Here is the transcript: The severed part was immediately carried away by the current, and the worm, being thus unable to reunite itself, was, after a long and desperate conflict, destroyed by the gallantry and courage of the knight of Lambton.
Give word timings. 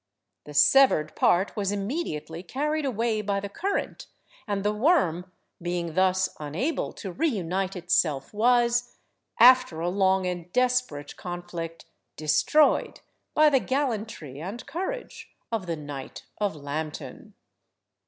The 0.45 0.55
severed 0.55 1.15
part 1.15 1.55
was 1.55 1.71
immediately 1.71 2.41
carried 2.41 2.85
away 2.85 3.21
by 3.21 3.39
the 3.39 3.49
current, 3.49 4.07
and 4.47 4.63
the 4.63 4.73
worm, 4.73 5.31
being 5.61 5.93
thus 5.93 6.27
unable 6.39 6.91
to 6.93 7.11
reunite 7.11 7.75
itself, 7.75 8.33
was, 8.33 8.95
after 9.39 9.79
a 9.79 9.89
long 9.89 10.25
and 10.25 10.51
desperate 10.53 11.15
conflict, 11.17 11.85
destroyed 12.15 13.01
by 13.35 13.51
the 13.51 13.59
gallantry 13.59 14.41
and 14.41 14.65
courage 14.65 15.29
of 15.51 15.67
the 15.67 15.75
knight 15.77 16.25
of 16.39 16.55
Lambton. 16.55 17.35